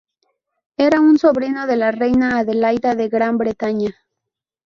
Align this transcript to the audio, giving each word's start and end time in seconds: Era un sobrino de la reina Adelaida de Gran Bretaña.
Era 0.77 0.99
un 0.99 1.19
sobrino 1.19 1.67
de 1.67 1.75
la 1.77 1.91
reina 1.91 2.39
Adelaida 2.39 2.95
de 2.95 3.07
Gran 3.07 3.37
Bretaña. 3.37 3.95